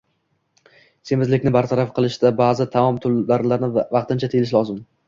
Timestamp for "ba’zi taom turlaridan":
2.43-3.79